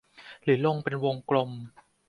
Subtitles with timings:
[0.43, 1.49] หรือลงเป็นวงกลม